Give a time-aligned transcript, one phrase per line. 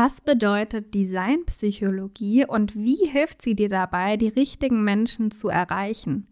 [0.00, 6.28] Was bedeutet Designpsychologie und wie hilft sie dir dabei, die richtigen Menschen zu erreichen?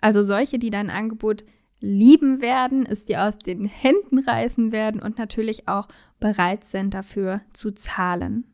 [0.00, 1.44] Also solche, die dein Angebot
[1.80, 5.86] lieben werden, es dir aus den Händen reißen werden und natürlich auch
[6.18, 8.46] bereit sind dafür zu zahlen.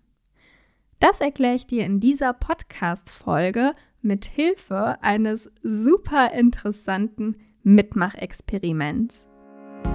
[0.98, 3.70] Das erkläre ich dir in dieser Podcast-Folge
[4.02, 9.28] mit Hilfe eines super interessanten Mitmachexperiments.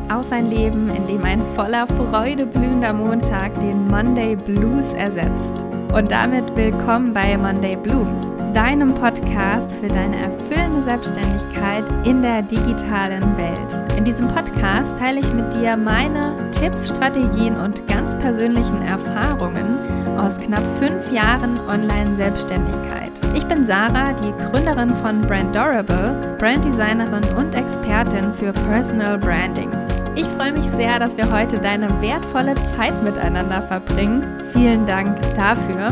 [0.09, 5.65] Auf ein Leben, in dem ein voller Freude blühender Montag den Monday Blues ersetzt.
[5.93, 13.23] Und damit willkommen bei Monday Blooms, deinem Podcast für deine erfüllende Selbstständigkeit in der digitalen
[13.37, 13.97] Welt.
[13.97, 19.77] In diesem Podcast teile ich mit dir meine Tipps, Strategien und ganz persönlichen Erfahrungen
[20.17, 23.00] aus knapp fünf Jahren Online-Selbstständigkeit.
[23.33, 29.69] Ich bin Sarah, die Gründerin von Brandorable, Branddesignerin und Expertin für Personal Branding.
[30.15, 34.21] Ich freue mich sehr, dass wir heute deine wertvolle Zeit miteinander verbringen.
[34.51, 35.89] Vielen Dank dafür.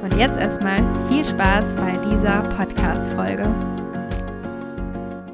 [0.00, 0.78] Und jetzt erstmal
[1.08, 3.52] viel Spaß bei dieser Podcast-Folge.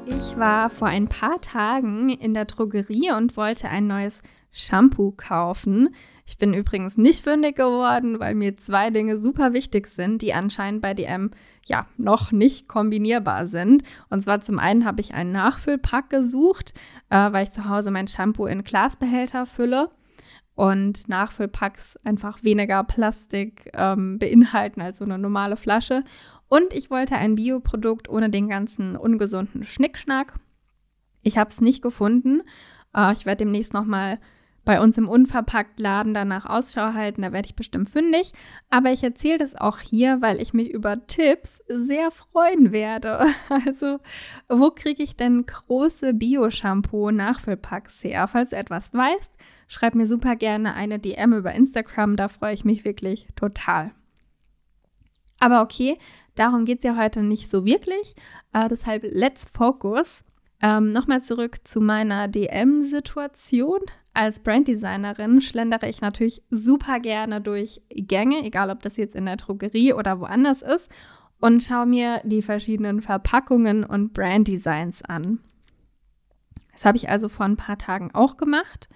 [0.07, 5.89] Ich war vor ein paar Tagen in der Drogerie und wollte ein neues Shampoo kaufen.
[6.25, 10.81] Ich bin übrigens nicht fündig geworden, weil mir zwei Dinge super wichtig sind, die anscheinend
[10.81, 11.31] bei DM
[11.65, 13.83] ja noch nicht kombinierbar sind.
[14.09, 16.73] Und zwar zum einen habe ich einen Nachfüllpack gesucht,
[17.09, 19.89] äh, weil ich zu Hause mein Shampoo in Glasbehälter fülle
[20.55, 26.03] und Nachfüllpacks einfach weniger Plastik ähm, beinhalten als so eine normale Flasche.
[26.47, 30.35] Und ich wollte ein Bioprodukt ohne den ganzen ungesunden Schnickschnack.
[31.21, 32.43] Ich habe es nicht gefunden.
[32.95, 34.19] Äh, ich werde demnächst nochmal
[34.65, 38.31] bei uns im Unverpacktladen danach Ausschau halten, da werde ich bestimmt fündig.
[38.69, 43.25] Aber ich erzähle das auch hier, weil ich mich über Tipps sehr freuen werde.
[43.65, 43.99] Also,
[44.49, 48.27] wo kriege ich denn große Bio-Shampoo-Nachfüllpacks her?
[48.27, 49.31] Falls du etwas weißt,
[49.67, 53.91] schreib mir super gerne eine DM über Instagram, da freue ich mich wirklich total.
[55.39, 55.97] Aber okay,
[56.35, 58.15] darum geht es ja heute nicht so wirklich.
[58.53, 60.23] Äh, deshalb let's focus.
[60.61, 63.81] Ähm, Nochmal zurück zu meiner DM-Situation.
[64.13, 69.37] Als Branddesignerin schlendere ich natürlich super gerne durch Gänge, egal ob das jetzt in der
[69.37, 70.89] Drogerie oder woanders ist,
[71.39, 75.39] und schaue mir die verschiedenen Verpackungen und Branddesigns an.
[76.71, 78.87] Das habe ich also vor ein paar Tagen auch gemacht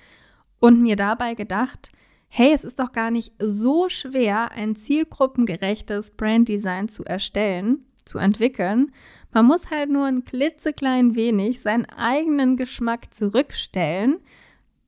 [0.60, 1.92] und mir dabei gedacht,
[2.28, 8.92] hey, es ist doch gar nicht so schwer, ein zielgruppengerechtes Branddesign zu erstellen, zu entwickeln.
[9.34, 14.20] Man muss halt nur ein klitzeklein wenig seinen eigenen Geschmack zurückstellen,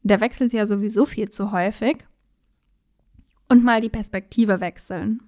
[0.02, 2.06] der wechselt ja sowieso viel zu häufig.
[3.50, 5.24] Und mal die Perspektive wechseln.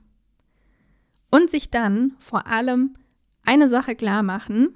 [1.29, 2.95] Und sich dann vor allem
[3.43, 4.75] eine Sache klar machen.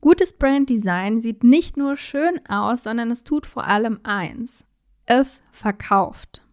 [0.00, 4.64] Gutes Branddesign sieht nicht nur schön aus, sondern es tut vor allem eins.
[5.06, 6.44] Es verkauft.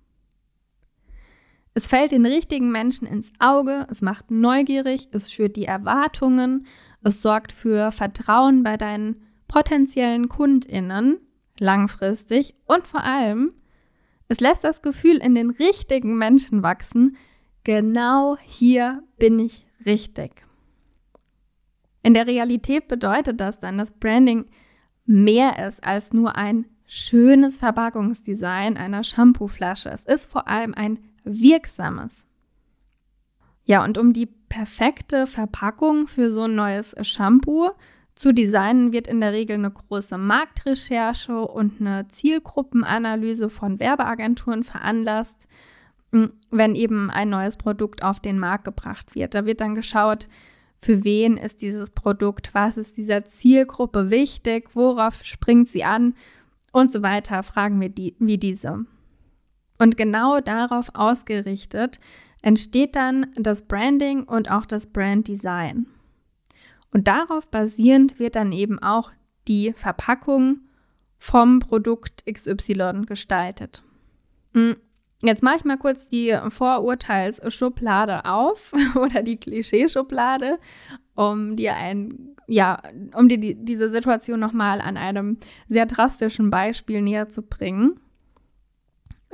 [1.76, 6.66] Es fällt den richtigen Menschen ins Auge, es macht neugierig, es schürt die Erwartungen,
[7.04, 11.20] es sorgt für Vertrauen bei deinen potenziellen Kundinnen
[11.60, 13.54] langfristig und vor allem,
[14.28, 17.18] es lässt das Gefühl in den richtigen Menschen wachsen,
[17.64, 20.46] genau hier bin ich richtig.
[22.02, 24.46] In der Realität bedeutet das dann, dass Branding
[25.06, 29.90] mehr ist als nur ein schönes Verpackungsdesign einer Shampooflasche.
[29.90, 32.28] Es ist vor allem ein wirksames.
[33.64, 37.72] Ja, und um die perfekte Verpackung für so ein neues Shampoo
[38.16, 45.48] zu designen wird in der Regel eine große Marktrecherche und eine Zielgruppenanalyse von Werbeagenturen veranlasst,
[46.50, 49.34] wenn eben ein neues Produkt auf den Markt gebracht wird.
[49.34, 50.30] Da wird dann geschaut,
[50.78, 56.14] für wen ist dieses Produkt, was ist dieser Zielgruppe wichtig, worauf springt sie an
[56.72, 58.86] und so weiter, fragen wir die, wie diese.
[59.78, 62.00] Und genau darauf ausgerichtet
[62.42, 65.88] entsteht dann das Branding und auch das Branddesign.
[66.96, 69.12] Und darauf basierend wird dann eben auch
[69.50, 70.62] die Verpackung
[71.18, 73.84] vom Produkt XY gestaltet.
[74.54, 74.78] Hm,
[75.22, 80.58] jetzt mache ich mal kurz die Vorurteilsschublade auf oder die Klischeeschublade,
[81.16, 82.82] um dir ein, ja,
[83.14, 85.38] um dir die, diese Situation nochmal an einem
[85.68, 88.00] sehr drastischen Beispiel näher zu bringen.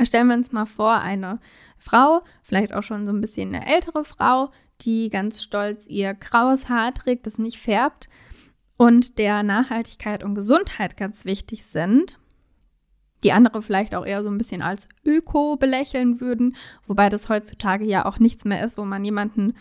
[0.06, 1.40] Stellen wir uns mal vor, eine
[1.78, 4.52] Frau, vielleicht auch schon so ein bisschen eine ältere Frau,
[4.82, 8.10] die ganz stolz ihr graues Haar trägt, das nicht färbt
[8.78, 12.20] und der Nachhaltigkeit und Gesundheit ganz wichtig sind.
[13.24, 16.56] Die andere vielleicht auch eher so ein bisschen als Öko belächeln würden,
[16.88, 19.54] wobei das heutzutage ja auch nichts mehr ist, wo man jemanden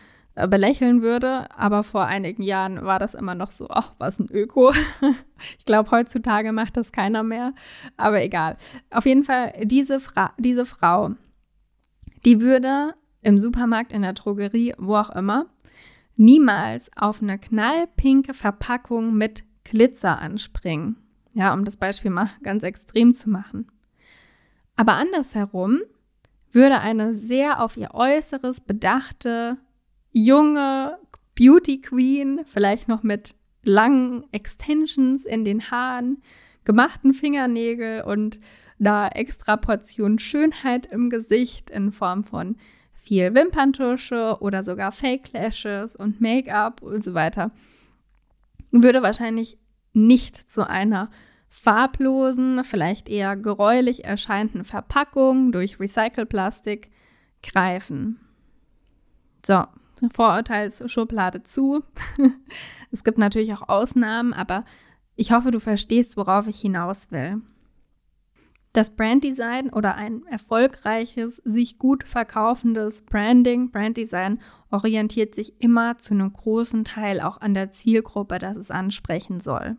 [0.49, 1.47] belächeln würde.
[1.57, 4.73] Aber vor einigen Jahren war das immer noch so, ach, was ein Öko.
[5.59, 7.55] ich glaube, heutzutage macht das keiner mehr.
[7.97, 8.57] Aber egal.
[8.91, 11.15] Auf jeden Fall, diese, Fra diese Frau
[12.25, 15.47] die würde im Supermarkt, in der Drogerie, wo auch immer,
[16.17, 20.97] niemals auf eine knallpinke Verpackung mit Glitzer anspringen.
[21.33, 23.71] Ja, um das Beispiel mal ganz extrem zu machen.
[24.77, 25.81] Aber andersherum
[26.53, 29.59] würde eine sehr auf ihr Äußeres bedachte,
[30.13, 30.99] junge
[31.35, 36.23] Beauty Queen, vielleicht noch mit langen Extensions in den Haaren,
[36.65, 38.41] gemachten Fingernägel und
[38.79, 42.57] einer extra Portion Schönheit im Gesicht in Form von
[42.93, 47.51] viel Wimperntusche oder sogar Fake Lashes und Make-up und so weiter,
[48.71, 49.59] würde wahrscheinlich
[49.93, 51.11] nicht zu einer
[51.49, 56.91] farblosen, vielleicht eher geräulich erscheinenden Verpackung durch Recycelplastik
[57.43, 58.21] greifen.
[59.45, 59.65] So,
[60.13, 61.83] Vorurteilsschublade zu.
[62.91, 64.65] es gibt natürlich auch Ausnahmen, aber
[65.17, 67.43] ich hoffe, du verstehst, worauf ich hinaus will.
[68.73, 74.41] Das Branddesign oder ein erfolgreiches, sich gut verkaufendes Branding, Branddesign
[74.71, 79.77] orientiert sich immer zu einem großen Teil auch an der Zielgruppe, das es ansprechen soll.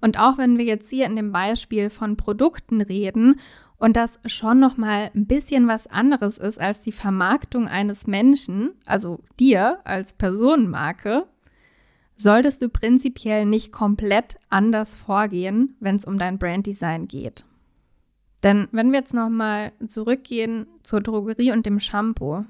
[0.00, 3.40] Und auch wenn wir jetzt hier in dem Beispiel von Produkten reden
[3.78, 8.72] und das schon noch mal ein bisschen was anderes ist als die Vermarktung eines Menschen,
[8.84, 11.26] also dir als Personenmarke,
[12.16, 17.44] solltest du prinzipiell nicht komplett anders vorgehen, wenn es um dein Branddesign geht.
[18.42, 22.44] Denn wenn wir jetzt nochmal zurückgehen zur Drogerie und dem Shampoo.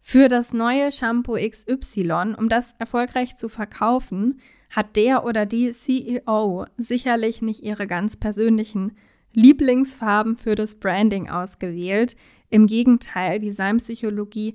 [0.00, 4.38] Für das neue Shampoo XY, um das erfolgreich zu verkaufen,
[4.68, 8.92] hat der oder die CEO sicherlich nicht ihre ganz persönlichen
[9.36, 12.16] Lieblingsfarben für das Branding ausgewählt.
[12.50, 14.54] Im Gegenteil, Designpsychologie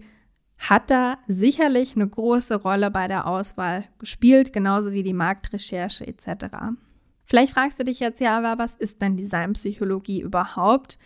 [0.58, 6.48] hat da sicherlich eine große Rolle bei der Auswahl gespielt, genauso wie die Marktrecherche etc.
[7.24, 11.00] Vielleicht fragst du dich jetzt ja, aber was ist denn Designpsychologie überhaupt?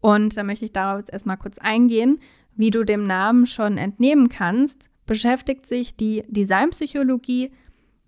[0.00, 2.20] Und da möchte ich darauf jetzt erstmal kurz eingehen.
[2.54, 7.52] Wie du dem Namen schon entnehmen kannst, beschäftigt sich die Designpsychologie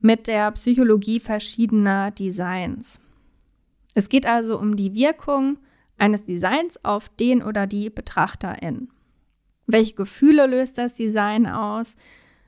[0.00, 3.00] mit der Psychologie verschiedener Designs.
[3.99, 5.59] Es geht also um die Wirkung
[5.97, 8.91] eines Designs auf den oder die Betrachterin.
[9.67, 11.97] Welche Gefühle löst das Design aus?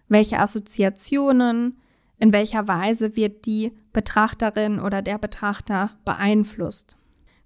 [0.07, 1.77] Welche Assoziationen?
[2.21, 6.97] in welcher Weise wird die Betrachterin oder der Betrachter beeinflusst.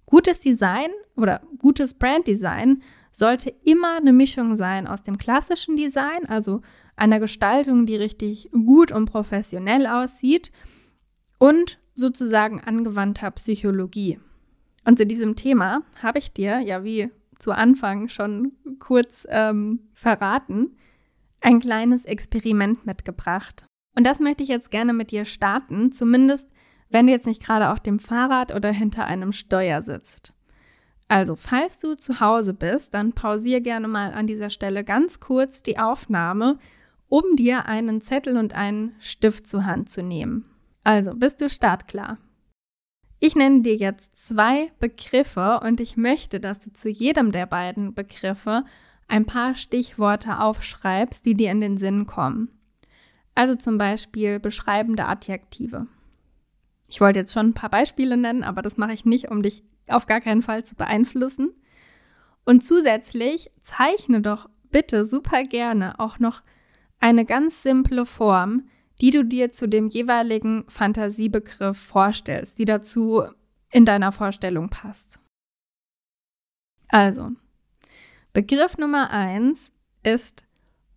[0.05, 6.61] Gutes Design oder gutes Branddesign sollte immer eine Mischung sein aus dem klassischen Design, also
[6.97, 10.51] einer Gestaltung, die richtig gut und professionell aussieht,
[11.39, 14.19] und sozusagen angewandter Psychologie.
[14.85, 17.09] Und zu diesem Thema habe ich dir, ja wie
[17.39, 20.77] zu Anfang schon kurz ähm, verraten,
[21.41, 23.65] ein kleines Experiment mitgebracht.
[23.95, 26.47] Und das möchte ich jetzt gerne mit dir starten, zumindest
[26.89, 30.33] wenn du jetzt nicht gerade auf dem Fahrrad oder hinter einem Steuer sitzt.
[31.07, 35.61] Also, falls du zu Hause bist, dann pausier gerne mal an dieser Stelle ganz kurz
[35.61, 36.57] die Aufnahme,
[37.07, 40.45] um dir einen Zettel und einen Stift zur Hand zu nehmen.
[40.85, 42.19] Also, bist du startklar?
[43.19, 47.95] Ich nenne dir jetzt zwei Begriffe und ich möchte, dass du zu jedem der beiden
[47.95, 48.63] Begriffe
[49.07, 52.49] ein paar Stichworte aufschreibst, die dir in den Sinn kommen.
[53.33, 55.87] Also zum Beispiel beschreibende Adjektive.
[56.87, 59.63] Ich wollte jetzt schon ein paar Beispiele nennen, aber das mache ich nicht, um dich
[59.87, 61.51] auf gar keinen Fall zu beeinflussen.
[62.45, 66.43] Und zusätzlich zeichne doch bitte super gerne auch noch
[66.99, 68.69] eine ganz simple Form,
[69.01, 73.23] die du dir zu dem jeweiligen Fantasiebegriff vorstellst, die dazu
[73.71, 75.19] in deiner Vorstellung passt.
[76.87, 77.31] Also,
[78.33, 79.71] Begriff Nummer eins
[80.03, 80.45] ist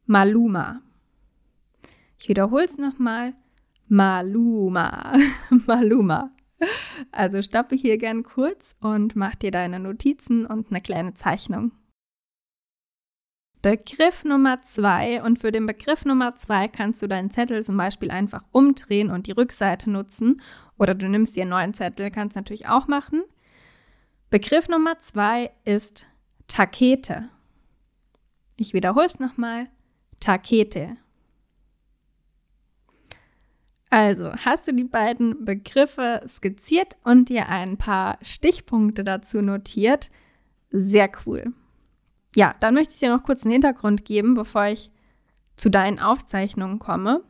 [0.07, 0.83] Maluma.
[2.19, 3.35] Ich wiederhole es nochmal.
[3.87, 5.17] Maluma.
[5.67, 6.31] Maluma.
[7.13, 11.73] Also stoppe hier gern kurz und mach dir deine Notizen und eine kleine Zeichnung.
[13.63, 15.23] Begriff Nummer zwei.
[15.23, 19.27] Und für den Begriff Nummer zwei kannst du deinen Zettel zum Beispiel einfach umdrehen und
[19.27, 20.41] die Rückseite nutzen.
[20.79, 23.23] Oder du nimmst dir einen neuen Zettel, kannst natürlich auch machen.
[24.31, 26.07] Begriff Nummer zwei ist
[26.47, 27.29] Takete.
[28.57, 29.69] Ich wiederhole es nochmal.
[30.21, 30.97] Takete.
[33.91, 40.11] Also, hast du die beiden Begriffe skizziert und dir ein paar Stichpunkte dazu notiert?
[40.71, 41.55] Sehr cool.
[42.35, 44.91] Ja, dann möchte ich dir noch kurz einen Hintergrund geben, bevor ich
[45.57, 47.23] zu deinen Aufzeichnungen komme.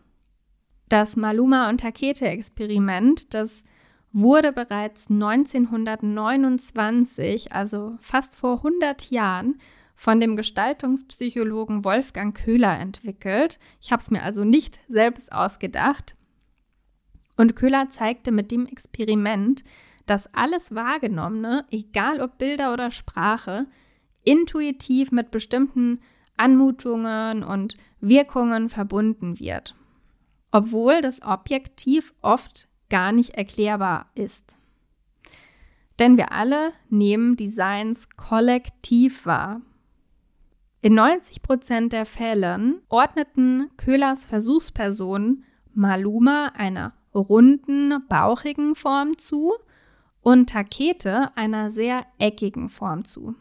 [0.88, 3.62] Das Maluma und Takete-Experiment, das
[4.12, 9.58] wurde bereits 1929, also fast vor 100 Jahren,
[9.94, 13.58] von dem Gestaltungspsychologen Wolfgang Köhler entwickelt.
[13.80, 16.14] Ich habe es mir also nicht selbst ausgedacht.
[17.36, 19.64] Und Köhler zeigte mit dem Experiment,
[20.06, 23.66] dass alles Wahrgenommene, egal ob Bilder oder Sprache,
[24.24, 26.00] intuitiv mit bestimmten
[26.36, 29.74] Anmutungen und Wirkungen verbunden wird,
[30.52, 34.58] obwohl das Objektiv oft gar nicht erklärbar ist.
[35.98, 39.60] Denn wir alle nehmen Designs kollektiv wahr.
[40.80, 45.44] In 90 Prozent der Fällen ordneten Köhlers Versuchspersonen
[45.74, 49.54] Maluma einer runden, bauchigen Form zu
[50.20, 53.34] und Takete einer sehr eckigen Form zu.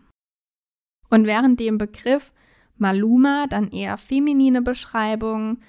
[1.09, 2.31] Und während dem Begriff
[2.77, 5.61] Maluma dann eher feminine Beschreibungen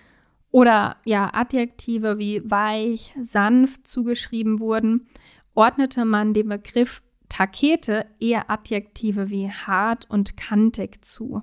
[0.51, 5.07] oder ja Adjektive wie weich, sanft zugeschrieben wurden,
[5.55, 11.43] ordnete man dem Begriff Takete eher Adjektive wie hart und kantig zu.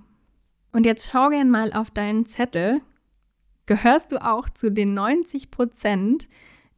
[0.72, 2.82] Und jetzt schau gern mal auf deinen Zettel.
[3.66, 6.28] Gehörst du auch zu den 90 Prozent,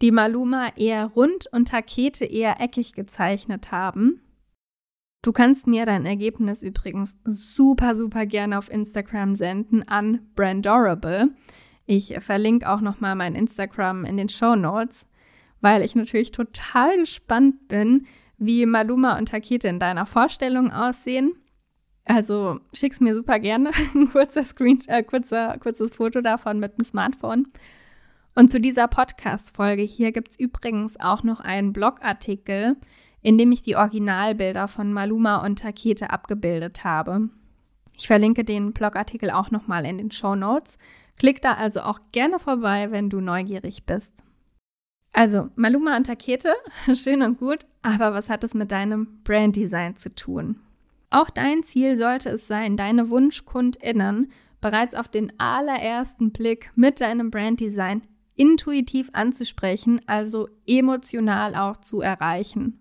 [0.01, 4.21] die Maluma eher rund und Takete eher eckig gezeichnet haben?
[5.27, 11.34] Du kannst mir dein Ergebnis übrigens super, super gerne auf Instagram senden an Brandorable.
[11.86, 15.05] Ich verlinke auch nochmal mein Instagram in den Show Notes,
[15.60, 18.07] weil ich natürlich total gespannt bin,
[18.38, 21.34] wie Maluma und Takete in deiner Vorstellung aussehen.
[22.05, 26.86] Also schick's mir super gerne ein kurzer Screen, äh, kurzer, kurzes Foto davon mit dem
[26.86, 27.50] Smartphone.
[28.34, 32.77] Und zu dieser Podcast-Folge hier gibt es übrigens auch noch einen Blogartikel,
[33.27, 37.27] in dem ich die Originalbilder von Maluma und Takete abgebildet habe.
[37.98, 40.77] Ich verlinke den Blogartikel auch nochmal in den Show Notes.
[41.19, 44.13] Klick da also auch gerne vorbei, wenn du neugierig bist.
[45.12, 46.53] Also, Maluma und Takete,
[46.93, 50.62] schön und gut, aber was hat es mit deinem Branddesign zu tun?
[51.10, 54.31] Auch dein Ziel sollte es sein, deine WunschkundInnen
[54.62, 58.03] bereits auf den allerersten Blick mit deinem Branddesign
[58.38, 62.79] intuitiv anzusprechen, also emotional auch zu erreichen.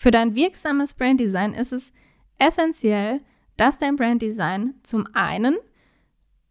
[0.00, 1.92] Für dein wirksames Branddesign ist es
[2.38, 3.20] essentiell,
[3.58, 5.58] dass dein Branddesign zum einen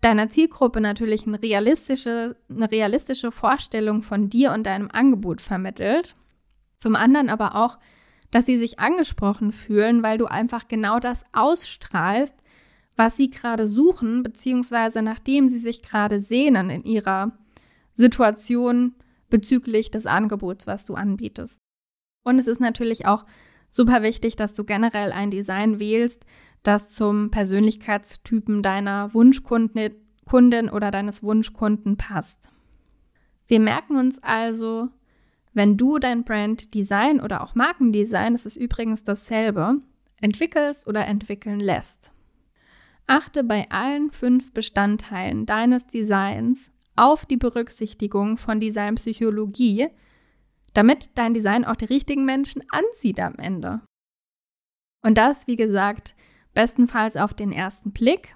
[0.01, 6.15] deiner Zielgruppe natürlich eine realistische, eine realistische Vorstellung von dir und deinem Angebot vermittelt,
[6.77, 7.79] zum anderen aber auch,
[8.29, 12.35] dass sie sich angesprochen fühlen, weil du einfach genau das ausstrahlst,
[12.97, 17.31] was sie gerade suchen, beziehungsweise nachdem sie sich gerade sehnen in ihrer
[17.93, 18.93] Situation
[19.31, 21.57] bezüglich des Angebots, was du anbietest.
[22.29, 23.25] Und es ist natürlich auch
[23.69, 26.25] super wichtig, dass du generell ein Design wählst,
[26.63, 32.51] das zum Persönlichkeitstypen deiner Wunschkundin oder deines Wunschkunden passt.
[33.47, 34.89] Wir merken uns also,
[35.53, 39.77] wenn du dein Branddesign oder auch Markendesign, das ist übrigens dasselbe,
[40.21, 42.11] entwickelst oder entwickeln lässt.
[43.07, 49.87] Achte bei allen fünf Bestandteilen deines Designs auf die Berücksichtigung von Designpsychologie,
[50.73, 53.81] damit dein Design auch die richtigen Menschen anzieht am Ende.
[55.01, 56.15] Und das, wie gesagt,
[56.53, 58.35] bestenfalls auf den ersten Blick.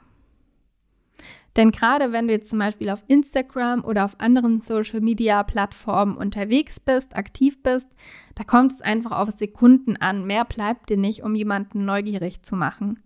[1.55, 7.15] Denn gerade wenn du jetzt zum Beispiel auf Instagram oder auf anderen Social-Media-Plattformen unterwegs bist,
[7.15, 7.87] aktiv bist,
[8.33, 10.25] da kommt es einfach auf Sekunden an.
[10.25, 13.03] Mehr bleibt dir nicht, um jemanden neugierig zu machen.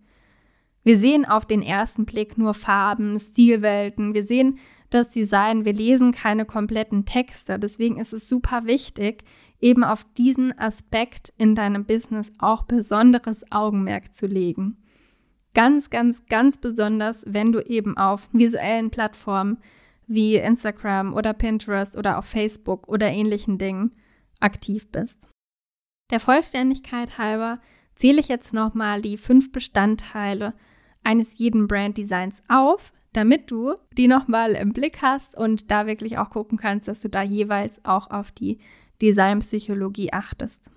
[0.82, 4.14] Wir sehen auf den ersten Blick nur Farben, Stilwelten.
[4.14, 4.58] Wir sehen
[4.90, 5.64] das Design.
[5.64, 7.58] Wir lesen keine kompletten Texte.
[7.58, 9.24] Deswegen ist es super wichtig,
[9.60, 14.76] eben auf diesen Aspekt in deinem Business auch besonderes Augenmerk zu legen.
[15.54, 19.58] Ganz, ganz, ganz besonders, wenn du eben auf visuellen Plattformen
[20.06, 23.92] wie Instagram oder Pinterest oder auf Facebook oder ähnlichen Dingen
[24.40, 25.28] aktiv bist.
[26.10, 27.60] Der Vollständigkeit halber
[27.94, 30.54] zähle ich jetzt nochmal die fünf Bestandteile
[31.04, 36.30] eines jeden Branddesigns auf, damit du die nochmal im Blick hast und da wirklich auch
[36.30, 38.58] gucken kannst, dass du da jeweils auch auf die
[39.02, 40.70] Designpsychologie achtest.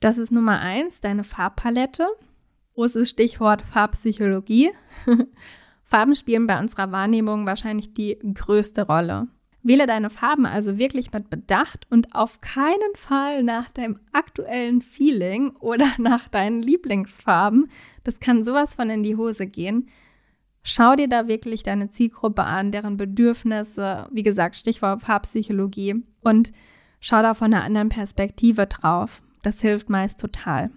[0.00, 2.08] Das ist Nummer eins, deine Farbpalette.
[2.74, 4.70] Großes Stichwort Farbpsychologie.
[5.84, 9.28] Farben spielen bei unserer Wahrnehmung wahrscheinlich die größte Rolle.
[9.62, 15.50] Wähle deine Farben also wirklich mit Bedacht und auf keinen Fall nach deinem aktuellen Feeling
[15.60, 17.70] oder nach deinen Lieblingsfarben.
[18.02, 19.88] Das kann sowas von in die Hose gehen.
[20.62, 26.52] Schau dir da wirklich deine Zielgruppe an, deren Bedürfnisse, wie gesagt, Stichwort Farbpsychologie und
[27.00, 29.22] schau da von einer anderen Perspektive drauf.
[29.42, 30.70] Das hilft meist total.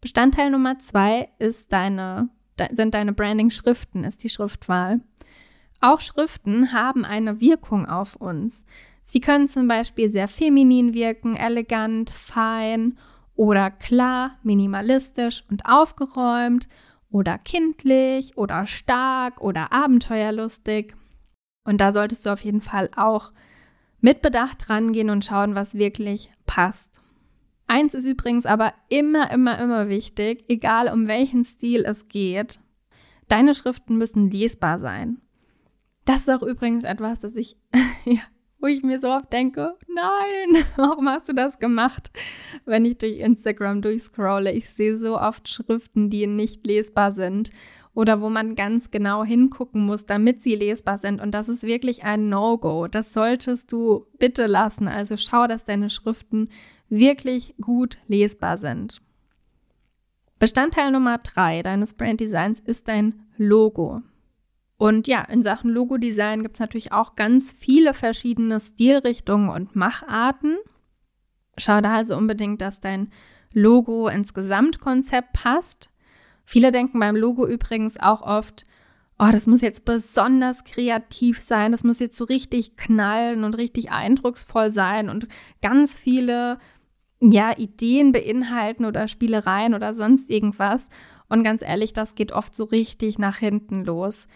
[0.00, 2.30] Bestandteil Nummer zwei ist deine,
[2.72, 5.00] sind deine Branding-Schriften, ist die Schriftwahl.
[5.80, 8.64] Auch Schriften haben eine Wirkung auf uns.
[9.04, 12.98] Sie können zum Beispiel sehr feminin wirken, elegant, fein
[13.34, 16.68] oder klar, minimalistisch und aufgeräumt
[17.10, 20.94] oder kindlich oder stark oder abenteuerlustig.
[21.64, 23.32] Und da solltest du auf jeden Fall auch
[24.00, 27.00] mit Bedacht rangehen und schauen, was wirklich passt.
[27.66, 32.58] Eins ist übrigens aber immer, immer, immer wichtig, egal um welchen Stil es geht.
[33.28, 35.20] Deine Schriften müssen lesbar sein.
[36.04, 37.56] Das ist auch übrigens etwas, das ich,
[38.04, 38.22] ja,
[38.60, 42.10] wo ich mir so oft denke, nein, warum hast du das gemacht?
[42.64, 47.50] Wenn ich durch Instagram durchscrolle, ich sehe so oft Schriften, die nicht lesbar sind
[47.94, 51.20] oder wo man ganz genau hingucken muss, damit sie lesbar sind.
[51.20, 52.86] Und das ist wirklich ein No-Go.
[52.86, 54.86] Das solltest du bitte lassen.
[54.88, 56.48] Also schau, dass deine Schriften
[56.88, 59.00] wirklich gut lesbar sind.
[60.38, 64.02] Bestandteil Nummer drei deines Branddesigns ist dein Logo.
[64.80, 70.56] Und ja, in Sachen Logo-Design gibt es natürlich auch ganz viele verschiedene Stilrichtungen und Macharten.
[71.58, 73.10] Schau da also unbedingt, dass dein
[73.52, 75.90] Logo ins Gesamtkonzept passt.
[76.46, 78.64] Viele denken beim Logo übrigens auch oft,
[79.18, 83.92] oh, das muss jetzt besonders kreativ sein, das muss jetzt so richtig knallen und richtig
[83.92, 85.28] eindrucksvoll sein und
[85.60, 86.58] ganz viele
[87.20, 90.88] ja, Ideen beinhalten oder Spielereien oder sonst irgendwas.
[91.28, 94.26] Und ganz ehrlich, das geht oft so richtig nach hinten los.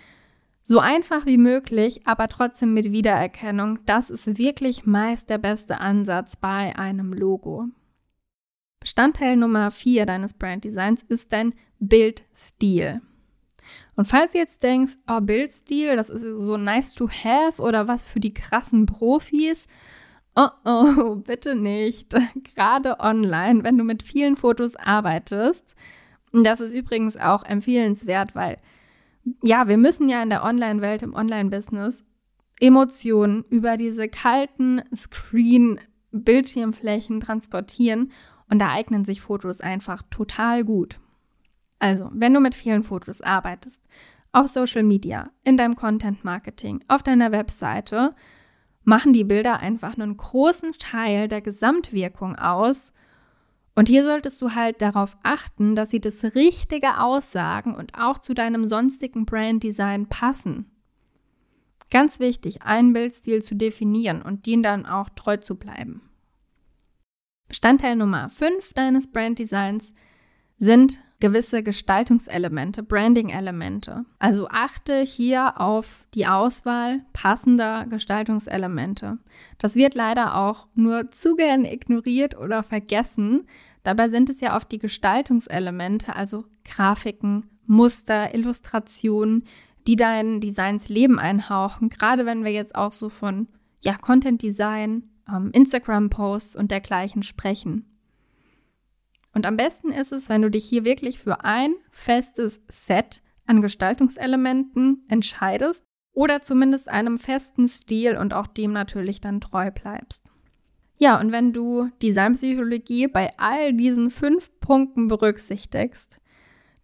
[0.66, 6.36] So einfach wie möglich, aber trotzdem mit Wiedererkennung, das ist wirklich meist der beste Ansatz
[6.36, 7.66] bei einem Logo.
[8.80, 13.02] Bestandteil Nummer 4 deines Branddesigns ist dein Bildstil.
[13.94, 18.06] Und falls du jetzt denkst, oh, Bildstil, das ist so nice to have oder was
[18.06, 19.66] für die krassen Profis,
[20.34, 22.14] oh oh, bitte nicht.
[22.56, 25.76] Gerade online, wenn du mit vielen Fotos arbeitest.
[26.32, 28.56] Das ist übrigens auch empfehlenswert, weil
[29.42, 32.04] ja, wir müssen ja in der Online-Welt, im Online-Business
[32.60, 38.12] Emotionen über diese kalten Screen-Bildschirmflächen transportieren
[38.48, 41.00] und da eignen sich Fotos einfach total gut.
[41.80, 43.82] Also, wenn du mit vielen Fotos arbeitest,
[44.32, 48.14] auf Social Media, in deinem Content Marketing, auf deiner Webseite,
[48.82, 52.92] machen die Bilder einfach einen großen Teil der Gesamtwirkung aus
[53.74, 58.34] und hier solltest du halt darauf achten, dass sie das Richtige aussagen und auch zu
[58.34, 60.70] deinem sonstigen Branddesign passen.
[61.90, 66.02] Ganz wichtig, einen Bildstil zu definieren und den dann auch treu zu bleiben.
[67.48, 69.92] Bestandteil Nummer 5 deines Branddesigns
[70.58, 74.04] sind gewisse Gestaltungselemente, Branding-Elemente.
[74.18, 79.16] Also achte hier auf die Auswahl passender Gestaltungselemente.
[79.56, 83.46] Das wird leider auch nur zu gern ignoriert oder vergessen.
[83.84, 89.44] Dabei sind es ja oft die Gestaltungselemente, also Grafiken, Muster, Illustrationen,
[89.86, 91.88] die deinen Designs Leben einhauchen.
[91.88, 93.48] Gerade wenn wir jetzt auch so von
[93.82, 97.93] ja, Content Design, ähm, Instagram-Posts und dergleichen sprechen.
[99.34, 103.60] Und am besten ist es, wenn du dich hier wirklich für ein festes Set an
[103.60, 110.30] Gestaltungselementen entscheidest oder zumindest einem festen Stil und auch dem natürlich dann treu bleibst.
[110.96, 116.20] Ja, und wenn du Designpsychologie bei all diesen fünf Punkten berücksichtigst,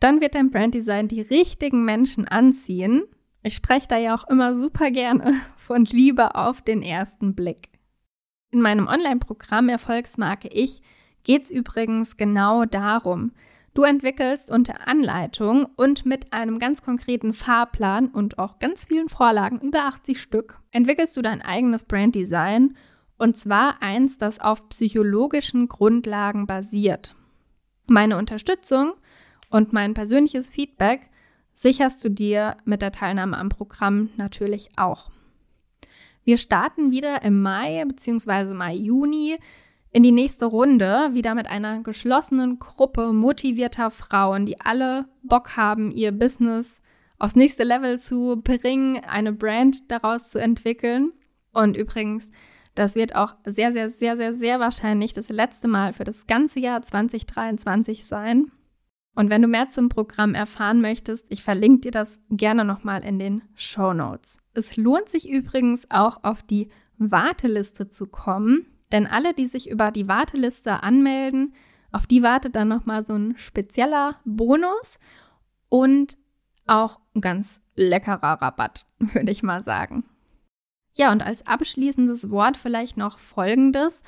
[0.01, 3.05] dann wird dein Branddesign die richtigen Menschen anziehen.
[3.43, 7.69] Ich spreche da ja auch immer super gerne von Liebe auf den ersten Blick.
[8.51, 10.83] In meinem Online-Programm Erfolgsmarke Ich
[11.25, 13.33] geht es übrigens genau darum.
[13.73, 19.61] Du entwickelst unter Anleitung und mit einem ganz konkreten Fahrplan und auch ganz vielen Vorlagen,
[19.61, 22.77] über 80 Stück, entwickelst du dein eigenes Branddesign
[23.17, 27.15] und zwar eins, das auf psychologischen Grundlagen basiert.
[27.87, 28.95] Meine Unterstützung
[29.51, 31.11] und mein persönliches Feedback
[31.53, 35.11] sicherst du dir mit der Teilnahme am Programm natürlich auch.
[36.25, 38.55] Wir starten wieder im Mai bzw.
[38.55, 39.39] Mai-Juni
[39.93, 45.91] in die nächste Runde, wieder mit einer geschlossenen Gruppe motivierter Frauen, die alle Bock haben,
[45.91, 46.81] ihr Business
[47.19, 51.13] aufs nächste Level zu bringen, eine Brand daraus zu entwickeln.
[51.53, 52.31] Und übrigens,
[52.75, 56.61] das wird auch sehr, sehr, sehr, sehr, sehr wahrscheinlich das letzte Mal für das ganze
[56.61, 58.51] Jahr 2023 sein.
[59.15, 63.19] Und wenn du mehr zum Programm erfahren möchtest, ich verlinke dir das gerne nochmal in
[63.19, 64.39] den Show Notes.
[64.55, 68.67] Es lohnt sich übrigens auch auf die Warteliste zu kommen.
[68.93, 71.55] Denn alle, die sich über die Warteliste anmelden,
[71.93, 74.99] auf die wartet dann nochmal so ein spezieller Bonus
[75.69, 76.17] und
[76.67, 80.05] auch ein ganz leckerer Rabatt, würde ich mal sagen.
[80.97, 84.03] Ja, und als abschließendes Wort vielleicht noch Folgendes.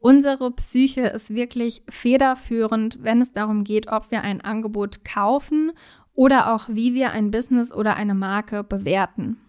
[0.00, 5.72] Unsere Psyche ist wirklich federführend, wenn es darum geht, ob wir ein Angebot kaufen
[6.14, 9.40] oder auch wie wir ein Business oder eine Marke bewerten.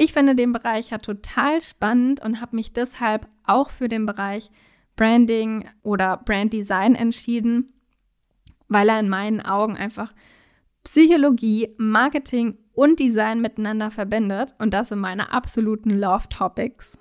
[0.00, 4.48] Ich finde den Bereich ja total spannend und habe mich deshalb auch für den Bereich
[4.94, 7.72] Branding oder Brand Design entschieden,
[8.68, 10.14] weil er in meinen Augen einfach
[10.84, 16.96] Psychologie, Marketing und Design miteinander verbindet und das sind meine absoluten Love Topics.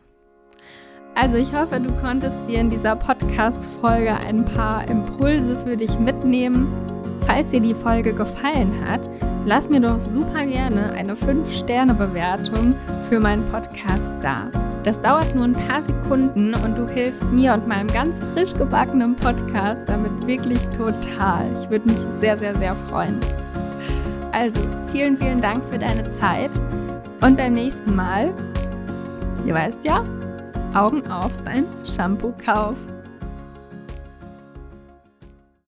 [1.13, 6.67] Also ich hoffe, du konntest dir in dieser Podcast-Folge ein paar Impulse für dich mitnehmen.
[7.27, 9.07] Falls dir die Folge gefallen hat,
[9.47, 12.75] lass mir doch super gerne eine 5-Sterne-Bewertung
[13.07, 14.51] für meinen Podcast da.
[14.83, 19.15] Das dauert nur ein paar Sekunden und du hilfst mir und meinem ganz frisch gebackenen
[19.15, 21.49] Podcast damit wirklich total.
[21.53, 23.19] Ich würde mich sehr, sehr, sehr freuen.
[24.33, 24.59] Also,
[24.91, 26.51] vielen, vielen Dank für deine Zeit
[27.21, 28.33] und beim nächsten Mal,
[29.45, 30.03] ihr weißt ja,
[30.73, 32.75] Augen auf beim Shampoo-Kauf.